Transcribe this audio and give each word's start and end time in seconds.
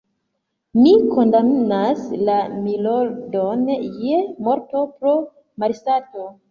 Mi 0.77 0.93
kondamnas 1.17 2.01
la 2.31 2.39
_milordon_ 2.63 3.65
je 3.85 4.27
morto 4.49 4.87
pro 4.99 5.19
malsato. 5.63 6.31